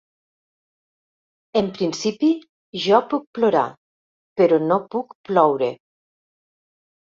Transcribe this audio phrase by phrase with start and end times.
[1.61, 2.31] En principi,
[2.87, 3.67] jo puc plorar,
[4.43, 5.71] però no puc ploure.